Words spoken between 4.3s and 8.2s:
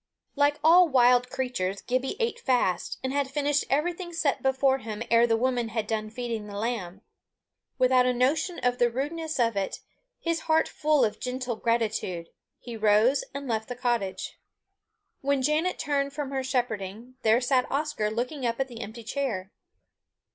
before him ere the woman had done feeding the lamb. Without a